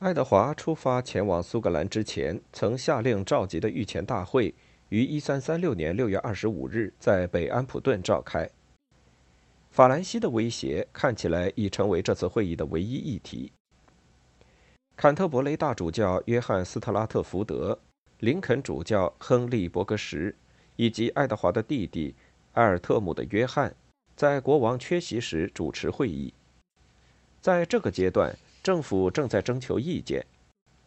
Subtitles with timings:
[0.00, 4.54] 爱德华出发前往苏格兰之前，曾下令召集的御前大会
[4.88, 8.48] 于1336年6月25日在北安普顿召开。
[9.70, 13.52] 法兰西的威胁看起来已成为这次会议的唯一议题。
[14.96, 17.78] 坎特伯雷大主教约翰·斯特拉特福德、
[18.20, 20.34] 林肯主教亨利·伯格什
[20.76, 22.14] 以及爱德华的弟弟
[22.52, 23.76] 埃尔特姆的约翰，
[24.16, 26.32] 在国王缺席时主持会议。
[27.42, 28.34] 在这个阶段。
[28.62, 30.24] 政府正在征求意见，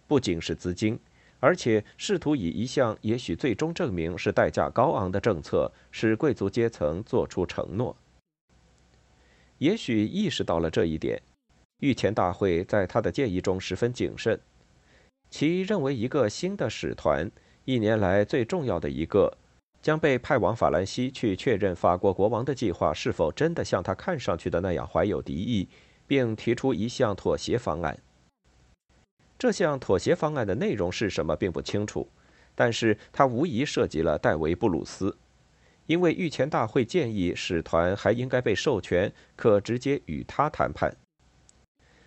[0.07, 0.99] 不仅是资金，
[1.39, 7.95] 而且试图以一项也许最终证明是代价高昂的政策，使贵族阶层做出承诺。
[9.57, 11.21] 也许意识到了这一点，
[11.79, 14.39] 御前大会在他的建议中十分谨慎，
[15.29, 17.31] 其认为一个新的使团，
[17.65, 19.35] 一年来最重要的一个，
[19.81, 25.67] 将被派往法兰西去确认法国国王的计划是否真的像他看上去的那样怀有敌意。
[26.13, 27.97] 并提出一项妥协方案。
[29.39, 32.07] 这项妥协方案的内容是什么，并不清楚，
[32.53, 35.17] 但是它无疑涉及了戴维·布鲁斯，
[35.87, 40.95] 因为御前大会建议使团还应该被授权，可直接与他谈判。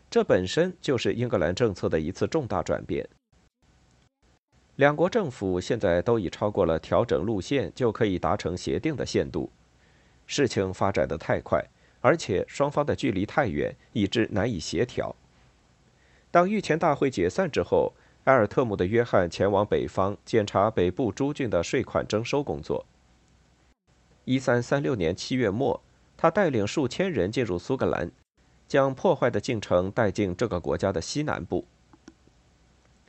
[0.09, 3.09] 这本身就是英格兰政策的一次重大转变。
[4.77, 9.51] 两国政府现在都已超过了调整路线就可以达成协定的限度，
[10.29, 11.61] 事情发展的太快。
[12.07, 15.17] 而且双方的距离太远，以致难以协调。
[16.31, 17.95] 当御前大会解散之后，
[18.27, 22.87] 埃尔特姆的约翰前往北方检查北部诸郡的税款征收工作。
[24.25, 25.83] 一三三六年七月末，
[26.17, 28.13] 他带领数千人进入苏格兰，
[28.69, 31.67] 将破坏的进程带进这个国家的西南部。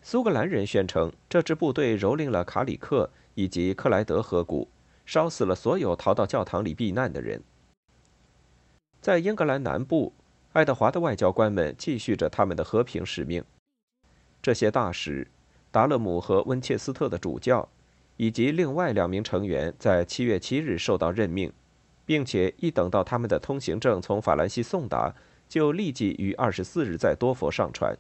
[0.02, 4.68] 苏格兰人宣称，这支部队蹂躏了卡里克以及克莱德河谷，
[5.06, 7.44] 烧死了所有逃到教堂里避难的人。
[9.02, 10.14] 在英格兰南部，
[10.54, 13.44] 爱德华的外交官们继续着他们的和平使命。
[14.42, 15.28] 这些大使，
[15.72, 17.68] 达勒姆和温切斯特的主教，
[18.18, 21.52] 以及另外两名成员，在七月七日受到任命，
[22.06, 25.14] 并且一等到他们的通行证从法兰西送达，
[25.48, 27.98] 就立即于二十四日在多佛上船。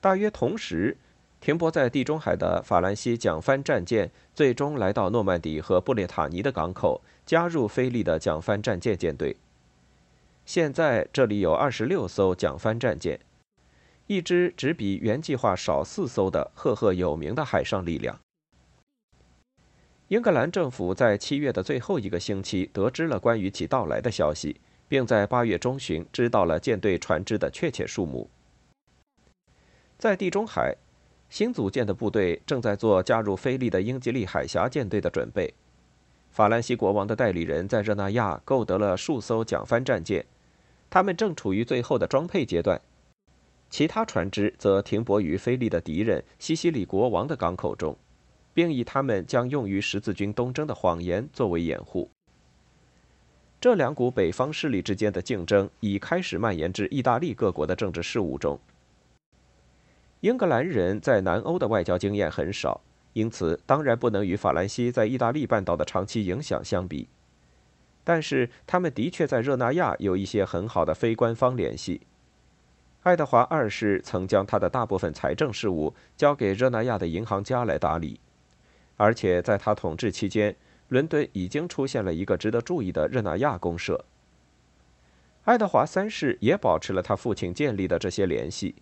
[0.00, 0.96] 大约同时，
[1.40, 9.36] 停泊在地中海的法兰西桨帆战舰最终来到诺曼底和布列塔尼的港口，加入菲利的桨帆战舰舰队。
[10.46, 13.18] 现在这里有二十六艘桨帆战舰，
[14.06, 18.20] 一支只比原计划少四艘的赫赫有名的海上力量。
[20.06, 28.30] 英格兰政府在七月的最后一个星期得知了关于其到来的消息，并在八月中旬知道了舰队船只的确切数目。
[29.98, 30.76] 在地中海，
[31.28, 35.52] 新组建的部队正在做加入菲利的英吉利海峡舰队的准备。
[36.30, 40.24] 法兰西国王的代理人在热那亚购得了数艘桨帆战舰。
[40.88, 42.80] 他们正处于最后的装配阶段，
[43.68, 47.96] 其他船只则停泊于菲利的敌人西西里国王的港口中，
[48.54, 52.08] 并以他们将用于十字军东征的谎言作为掩护。
[53.60, 58.58] 这两股北方势力之间的竞争已开始蔓延至意大利各国的政治事务中。
[60.20, 62.80] 英格兰人在南欧的外交经验很少，
[63.12, 67.08] 因此当然不能与法兰西在意大利半岛的长期影响相比。
[68.06, 72.02] 但是他们的确在热那亚有一些很好的非官方联系。
[73.02, 78.20] 爱德华二世曾将他的大部分财政事务交给热那亚的银行家来打理，
[78.96, 80.54] 而且在他统治期间，
[80.86, 84.04] 伦敦已经出现了一个值得注意的热那亚公社。
[85.42, 88.76] 爱德华三世也保持了他父亲建立的这些联系。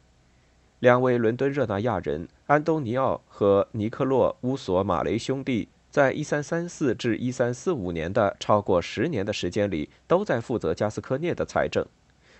[0.80, 5.70] 两位伦敦热那亚人安东尼奥和尼克洛乌索马雷兄弟。
[5.94, 11.86] 在1334至1345年的超过十年的时间里，都在负责加斯科涅的财政，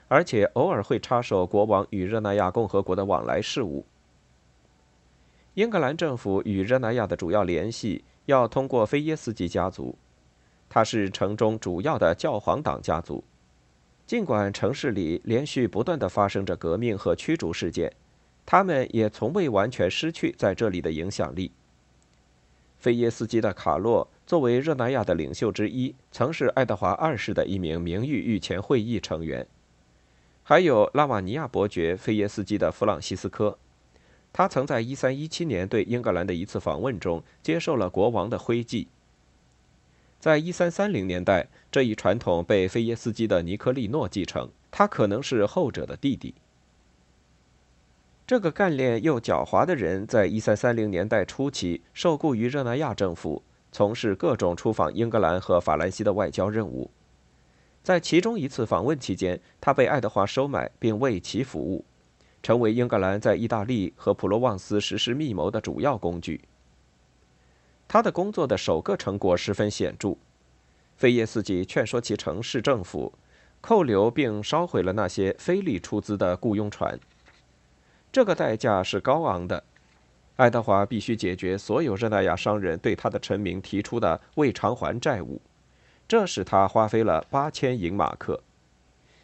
[0.09, 3.87] 而且偶尔会插手国王与热那亚共和国的往来事务。
[5.55, 9.97] 英格兰政府与热那亚的主要联系要通过菲耶斯基家族，
[10.69, 13.23] 他是城中主要的教皇党家族。
[14.05, 17.93] 尽管城市里连续不断的发生着革命和驱逐事件，
[18.45, 21.53] 他们也从未完全失去在这里的影响力。
[22.85, 29.47] 菲耶斯基的卡洛作为热那亚的领袖之一，曾是爱德华二世的一名名誉御前会议成员。
[30.43, 33.57] 还有拉瓦尼亚伯爵菲耶斯基的弗朗西斯科，
[34.35, 38.89] 他曾在1317年对英格兰的一次访问中接受了国王的徽记。
[40.21, 46.35] 在1330年代，这一传统被菲耶斯基的尼科利诺继承，他可能是后者的弟弟。
[48.27, 56.91] 这个干练又狡猾的人，在一三三零年代初期受雇于热那亚政府，从事各种出访英格兰和法兰西的外交任务。
[57.83, 61.85] 在其中一次访问期间，他被爱德华收买并为其服务，
[62.43, 66.41] 成为英格兰在意大利和普罗旺斯实施密谋的主要工具。
[67.87, 70.17] 他的工作的首个成果十分显著，
[70.97, 73.13] 菲耶斯基劝说其城市政府
[73.61, 76.99] 扣留并烧毁了那些非利出资的雇佣船。
[78.15, 79.65] 这个代价是高昂的，
[80.37, 85.43] 爱德华必须解决所有热那亚商人对他的臣民提出的未偿还债务，
[86.07, 88.41] 这使他花费了八千银马克。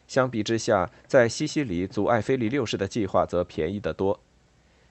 [0.08, 4.18] 相比之下，在西西里阻碍菲利六世的计划则便宜得多。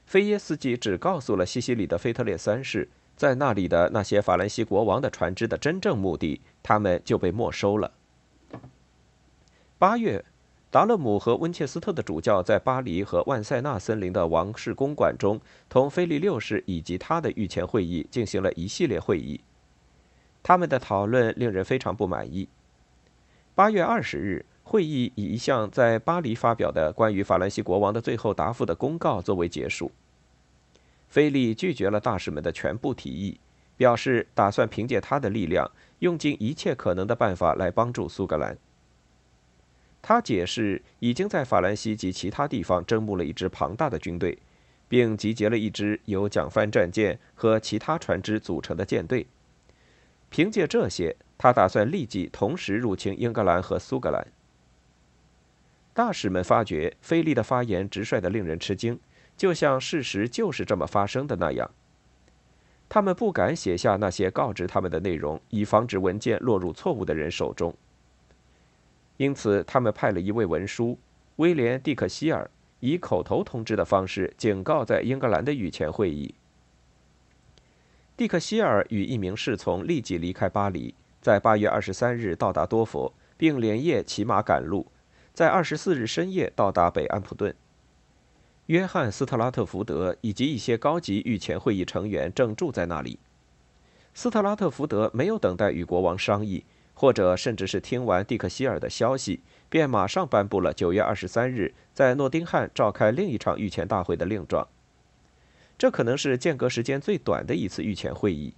[0.06, 2.88] 菲耶斯基只告诉了西西里的腓特烈三世，
[3.18, 7.92] 在那里的那些法兰西国王的船只的真正目的，他们就被没收了。
[9.78, 10.24] 八月，
[10.72, 19.42] 达勒姆和温切斯特的主教在巴黎和万塞纳森林的王室公馆中，同菲利六世以及他的御前会议进行了一系列会议。
[20.44, 22.48] 他们的讨论令人非常不满意。
[23.56, 24.46] 八月二十日。
[24.62, 29.92] 会议以一项在巴黎发表的关于法兰西国王的最后答复的公告作为结束。
[31.08, 33.40] 菲利拒绝了大使们的全部提议，
[33.76, 38.56] 表示打算凭借他的力量，用尽一切可能的办法来帮助苏格兰。
[40.02, 44.38] 他解释，已经在法兰西及其他地方征募了一支庞大的军队，
[44.88, 49.28] 并集结了一支由桨帆战舰和其他船只组成的舰队。
[50.30, 54.26] 凭借这些，他打算立即同时入侵英格兰和苏格兰。
[55.94, 58.98] 大使们发觉菲利的发言直率的令人吃惊，
[59.36, 61.70] 就像事实就是这么发生的那样。
[62.88, 67.76] 他们不敢写下那些告知他们的内容，以防止文件落入错误的人手中。
[69.20, 70.98] 因此，他们派了一位文书
[71.36, 72.50] 威廉·蒂克希尔，
[72.80, 76.34] 以口头通知的方式警告在英格兰的御前会议。
[78.16, 84.90] 蒂克希尔与一名侍从立即离开巴黎，在八月二十三日到达多佛，并连夜骑马赶路。
[85.34, 87.54] 在二十四日深夜到达北安普顿，
[88.68, 93.20] 约翰·斯特拉特福德以及一些高级御前会议成员正住在那里。
[94.14, 96.64] 斯特拉特福德没有等待与国王商议，
[97.00, 104.68] 或者甚至是听完蒂克希尔的消息，便马上颁布了九月二十三日在诺丁汉召开另一场御前大会的令状。
[105.78, 108.54] 这可能是间隔时间最短的一次御前会议。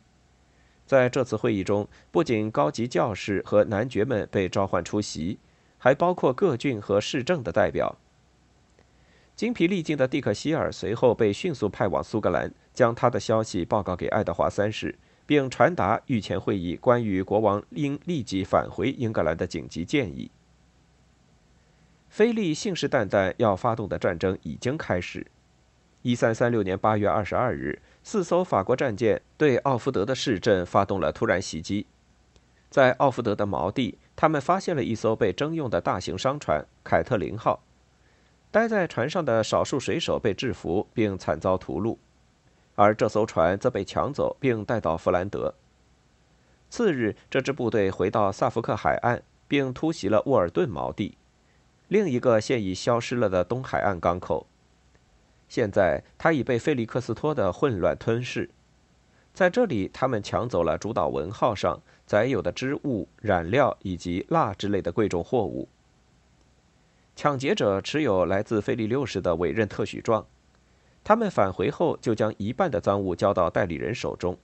[0.87, 5.37] 在这次会议中，不仅高级教士和男爵们被召唤出席。
[5.83, 7.97] 还包括各郡和市政的代表。
[9.35, 14.99] 精疲力尽的蒂克希尔随后被迅速派往苏格兰，将他的消息报告给爱德华三世，
[15.31, 20.29] 并传达御前会议关于国王应立即返回英格兰的紧急建议。
[22.09, 25.25] 菲利信誓旦旦要发动的战争已经开始。
[26.01, 31.85] 一三三六年八月二十二日，四艘法国战舰对奥福德的市镇发动了突然袭击，
[32.69, 33.97] 在奥福德的锚地。
[34.17, 37.63] 他们发现了一艘被征用的大型商船“凯特琳号”，
[38.51, 41.95] 待在船上的少数水手被制服并惨遭屠戮，
[42.75, 45.53] 而这艘船则被抢走并带到弗兰德。
[46.69, 51.17] 次日，这支部队回到萨福克海岸，并突袭了沃尔顿锚地，
[51.87, 54.47] 另一个现已消失了的东海岸港口。
[55.49, 58.49] 现在，它已被菲利克斯托的混乱吞噬。
[59.33, 61.81] 在这里，他们抢走了主导文号上。
[62.03, 65.69] 载有的织物、染料以及蜡之类的贵重货物。
[67.15, 70.25] 抢劫者持有来自菲利六世的委任特许状，
[71.03, 74.37] 他们返回后就将一半的赃物交到代理人手中。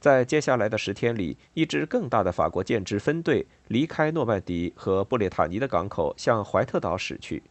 [0.00, 7.42] 在接下来的十天里，一支更大的法国舰只分队离开诺曼底和布列塔尼的港口，向怀特岛驶去。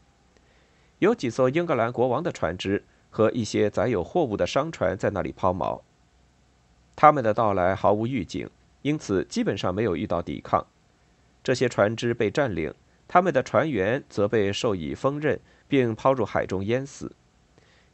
[0.99, 5.79] 有几艘英格兰国王的船只和一些载有货物的商船在那里抛锚。
[6.95, 8.49] 他们的到来毫无预警。
[8.81, 10.65] 因此，基本上没有遇到抵抗。
[11.43, 12.73] 这些船只被占领，
[13.09, 15.37] 他们的船员则被授以锋刃，
[15.67, 17.13] 并抛入海中淹死。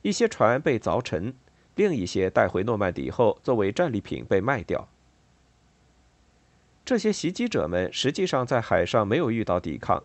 [0.05, 1.33] 一些船被凿沉，
[1.73, 4.87] 另一些带回诺曼底后作为战利品被卖掉。
[6.85, 10.03] 这些袭击者们实际上在海上没有遇到抵抗。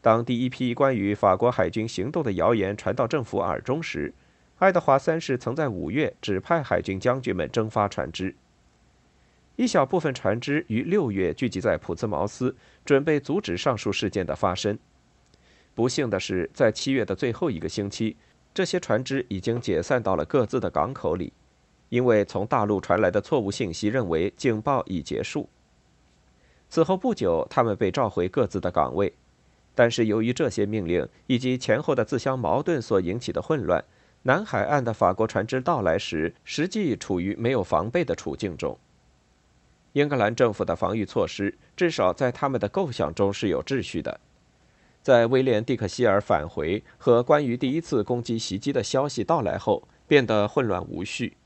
[0.00, 4.12] 当第一批关于法国海军行动的谣言传到政府耳中时，
[4.58, 8.34] 爱德华三世曾在五月指派海军将军们征发船只。
[9.54, 14.76] 一小部分船只于六月聚集在普兹茅斯，准备阻止上述事件的发生。
[15.76, 18.16] 不幸的是，在七月的最后一个星期，
[18.54, 21.32] 这些船只已经解散到了各自的港口里，
[21.88, 25.48] 因为从大陆传来的错误信息认为警报已结束。
[26.68, 29.12] 此后不久，他们被召回各自的岗位，
[29.74, 33.84] 但是由于这些命令以及前后的自相矛盾所引起的混乱，
[34.22, 38.78] 南海岸的法国船只到来时，实际处于没有防备的处境中。
[39.92, 44.20] 英格兰政府的防御措施至少在他们的构想中是有秩序的。
[45.02, 51.36] 在威廉·蒂克希尔返回和关于第一次攻击袭击的消息到来后，变得混乱无序。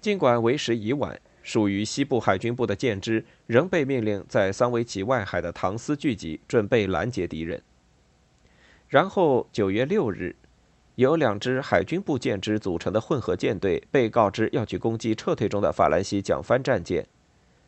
[0.00, 7.62] 尽管为时已晚，属于西部海军部的舰只仍被命令在桑维奇外海的唐斯聚集，准备拦截敌人。
[8.86, 10.36] 然后，九月六日，
[10.96, 17.06] 由两支海军部舰只组成的混合舰队被告知要去攻击撤退中的法兰西桨帆战舰，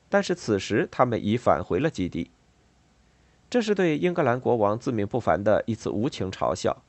[0.09, 2.30] 但是此时他们已返回了基地。
[3.50, 6.83] 这是对英格兰国王自命不凡的一次无情嘲笑。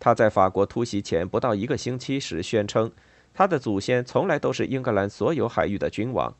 [0.00, 2.90] 他在法国突袭前不到一个星期时宣称。
[3.32, 6.34] 他的祖先从来都是英格兰所有海域的君王，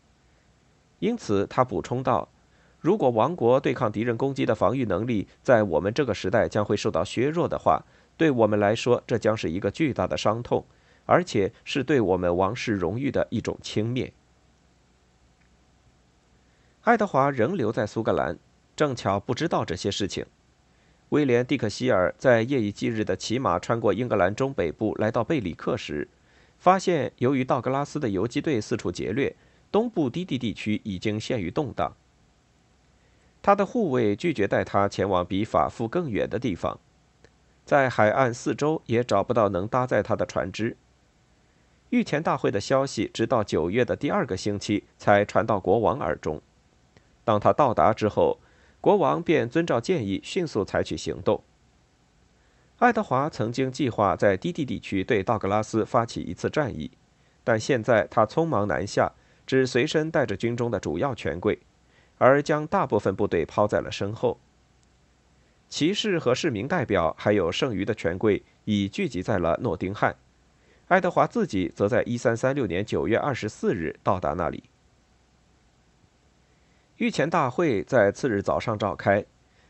[0.98, 2.28] 因此他补充道
[2.80, 7.84] ：“如果王国对抗敌人攻击的防御能力在我们这个时代将会受到削弱的话，
[8.16, 10.64] 对我们来说这将是一个巨大的伤痛，
[11.06, 14.10] 而且是对我们王室荣誉的一种轻蔑。”
[16.82, 18.36] 爱德华仍留在苏格兰，
[18.80, 20.24] 正巧不知道这些事情。
[21.10, 26.08] 威廉·蒂克希尔在夜以继日的骑马穿过英格兰中北部，来到贝里克时。
[26.58, 29.36] 发现，由于道格拉斯的游击队四处劫掠，
[29.70, 31.92] 东部低地地区已经陷于动荡。
[33.42, 36.80] 他的护卫拒绝带他前往比法夫更远的地方，
[37.66, 40.74] 在海岸四周也找不到能搭载他的船只。
[41.90, 46.40] 御前大会的消息直到九月的第二个星期才传到国王耳中。
[47.22, 48.38] 当他到达之后，
[48.80, 51.42] 国王便遵照建议迅速采取行动。
[52.78, 56.90] 爱德华曾经计划在低地地区对道格拉斯发起一次战役，
[57.44, 59.12] 但现在他匆忙南下，
[59.46, 61.58] 只随身带着军中的主要权贵，
[62.16, 64.40] 而将大部分部队抛在了身后。
[65.68, 70.16] 骑士和市民代表还有剩余的权贵已聚集在了诺丁汉，
[70.88, 74.64] 爱德华自己则在1336年9月24日到达那里。
[77.00, 79.26] 御前大会在次日早上召开。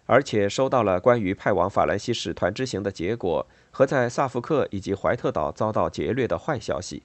[0.07, 7.05] 而且收到了关于派往法兰西使团之行的结果和在萨福克以及怀特岛遭到劫掠的坏消息。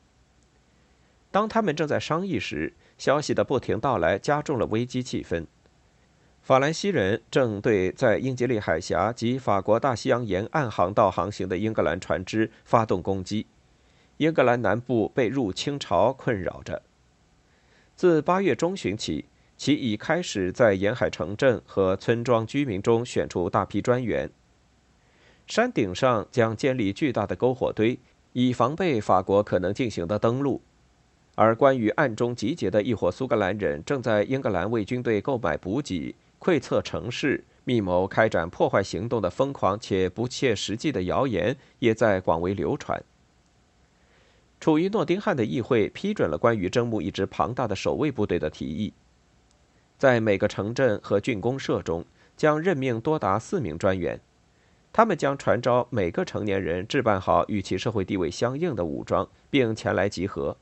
[1.30, 5.46] 当他们正在商议时，消息的不停到来加重了危机气氛。
[6.42, 13.46] 法兰西人正对在英吉利海峡及法国大西洋沿岸航道航行的英格兰船只发动攻击，
[14.18, 16.82] 英格兰南部被入侵潮困扰着。
[17.96, 19.26] 自八月中旬起。
[19.58, 24.30] 其已开始在沿海城镇和村庄居民中选出大批专员。
[25.48, 28.00] 山顶上将建立巨大的篝火堆，
[28.34, 30.62] 以防备法国可能进行的登陆。
[31.36, 43.04] 而关于暗中集结的一伙苏格兰人正在英格兰为军队购买补给、窥测城市、密谋开展破坏行动的疯狂且不切实际的谣言，也在广为流传。
[44.60, 48.94] 处于诺丁汉的议会批准了关于征募一支庞大的守卫部队的提议。
[49.98, 54.20] 在每个城镇和郡公社中，将任命多达四名专员，
[54.92, 60.58] 他们将传召每个成年人置办好与其社会地位相应的武装，并前来集合。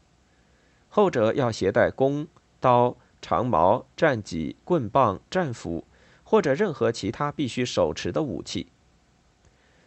[0.89, 2.27] 后者要携带弓、
[2.59, 5.85] 刀、长矛、战戟、棍棒、战斧，
[6.23, 8.67] 或者任何其他必须手持的武器。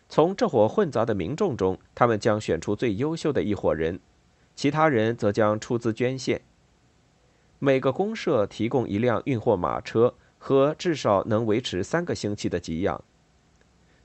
[0.09, 4.01] 从这伙混杂的民众中，他们将选出最优秀的一伙人，
[4.57, 6.43] 其他人则将出资捐献。
[7.59, 13.03] 每个公社提供一辆运货马车和至少能维持三个星期的给养。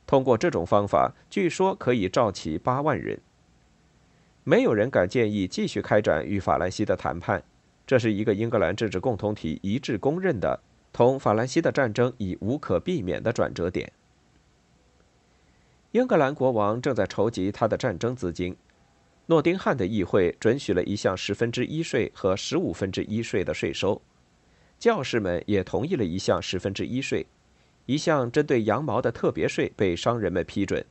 [0.07, 3.19] 通过这种方法，据说可以召集八万人。
[4.43, 7.43] 没有人敢建议继续开展与法兰西的谈判，
[7.85, 10.59] 这是一个英格兰政治共同体一致公认的
[10.91, 13.91] 同法兰西的战争已无可避免的转折点。
[15.91, 18.55] 英格兰国王正在筹集他的战争资金。
[19.31, 24.01] 诺丁汉的议会准许了一项十分之一税和十五分之一税的税收，
[24.77, 27.25] 教士们也同意了一项十分之一税，
[27.85, 30.85] 一项针对羊毛的特别税被商人们批准。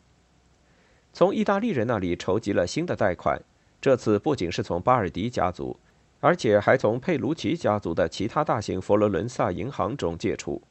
[1.12, 3.38] 从意大利人那里筹集了新的贷款，
[3.78, 5.78] 这次不仅是从巴尔迪家族，
[6.20, 10.62] 而且还从佩卢奇家族的其他大型佛罗伦萨银行中借出，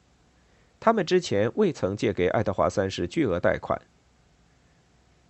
[0.80, 3.80] 他们之前未曾借给爱德华三世巨额贷款。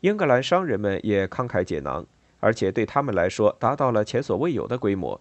[0.01, 2.07] 英格兰商人们也慷慨解囊。
[2.41, 5.21] 而且对他们来说，达到了前所未有的规模。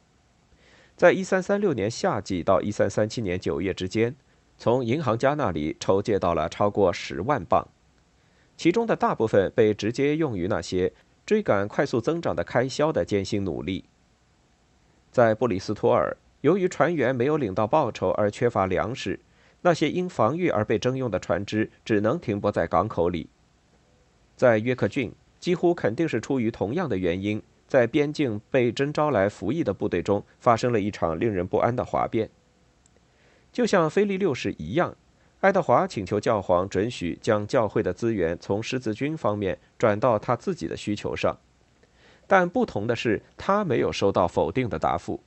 [0.95, 4.15] 在1336年夏季到1337年九月之间，
[4.57, 7.67] 从银行家那里筹借到了超过十万镑，
[8.57, 10.91] 其中的大部分被直接用于那些
[11.25, 13.85] 追赶快速增长的开销的艰辛努力。
[15.11, 19.19] 在布里斯托尔，由于船员没有领到报酬而缺乏粮食，
[19.61, 23.29] 那些因防御而被征用的船只只能停泊在港口里。
[24.35, 25.13] 在约克郡。
[25.39, 32.29] 几乎肯定是出于同样的原因，在边境被征召来服役的部队中发生了一场令人不安的哗变。
[33.51, 34.95] 就像菲利六世一样，
[35.39, 41.37] 爱德华请求教皇准许将教会的资源从十字军方面转到他自己的需求上，
[42.27, 45.21] 但不同的是，他没有收到否定的答复。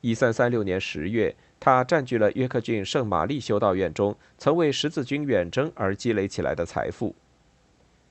[0.00, 7.14] 一三三六年十月，他占据了约克郡圣玛丽修道院中曾为十字军远征而积累起来的财富。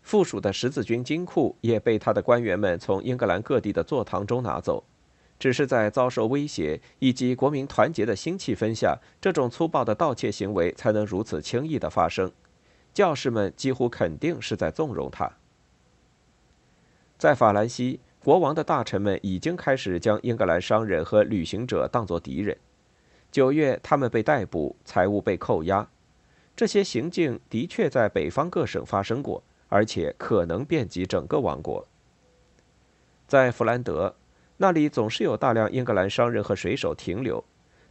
[0.07, 4.81] 附属的十字军金库也被他的官员们从英格兰各地的座堂中拿走。
[5.37, 12.31] 只是在遭受威胁以及国民团结的新气氛下，这种粗暴的盗窃行为才能如此轻易的发生。
[12.93, 15.29] 教士们几乎肯定是在纵容他。
[17.17, 22.57] 在法兰西，国王的大臣们已经开始将英格兰商人和旅行者当作敌人。
[23.29, 25.89] 九月，他们被逮捕，财物被扣押。
[26.55, 31.87] 这些行径的确在北方各省发生过，而且可能遍及整个王国。
[33.27, 34.15] 在弗兰德。
[34.59, 37.43] 那里总是有大量英格兰商人和水手停留，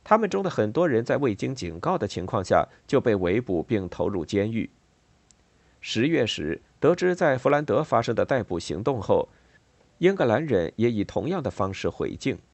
[0.03, 4.69] 他们中的很多人在未经警告的情况下就被围捕并投入监狱。
[5.81, 9.29] 十月时，得知在弗兰德发生的逮捕行动后，
[9.99, 12.37] 英格兰人也以同样的方式回敬。